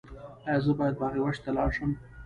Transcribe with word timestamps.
ایا 0.47 0.59
زه 0.65 0.71
باید 0.79 0.99
باغ 1.01 1.13
وحش 1.21 1.37
ته 1.43 1.49
لاړ 1.57 1.69
شم؟ 1.75 1.91